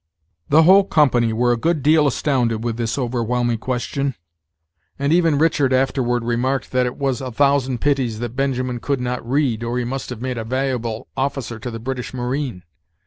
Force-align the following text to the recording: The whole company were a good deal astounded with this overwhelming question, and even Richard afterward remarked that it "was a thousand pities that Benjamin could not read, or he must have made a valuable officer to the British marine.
The 0.49 0.63
whole 0.63 0.83
company 0.85 1.31
were 1.31 1.51
a 1.51 1.57
good 1.57 1.83
deal 1.83 2.07
astounded 2.07 2.63
with 2.63 2.75
this 2.75 2.97
overwhelming 2.97 3.59
question, 3.59 4.15
and 4.97 5.13
even 5.13 5.37
Richard 5.37 5.71
afterward 5.73 6.23
remarked 6.23 6.71
that 6.71 6.87
it 6.87 6.97
"was 6.97 7.21
a 7.21 7.31
thousand 7.31 7.81
pities 7.81 8.17
that 8.17 8.35
Benjamin 8.35 8.79
could 8.79 8.99
not 8.99 9.23
read, 9.23 9.61
or 9.63 9.77
he 9.77 9.85
must 9.85 10.09
have 10.09 10.19
made 10.19 10.39
a 10.39 10.43
valuable 10.43 11.07
officer 11.15 11.59
to 11.59 11.69
the 11.69 11.77
British 11.79 12.15
marine. 12.15 12.63